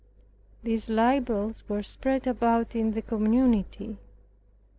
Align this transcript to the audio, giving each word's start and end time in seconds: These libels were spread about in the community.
These 0.63 0.89
libels 0.89 1.63
were 1.69 1.83
spread 1.83 2.25
about 2.25 2.75
in 2.75 2.93
the 2.93 3.03
community. 3.03 3.99